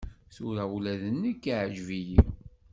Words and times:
Tura 0.35 0.63
ula 0.75 0.93
d 1.01 1.03
nekk 1.21 1.43
iɛǧeb-iyi. 1.51 2.21